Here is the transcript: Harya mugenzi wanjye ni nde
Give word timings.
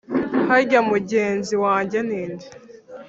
Harya 0.49 0.79
mugenzi 0.91 1.53
wanjye 1.63 1.97
ni 2.07 2.21
nde 2.31 2.47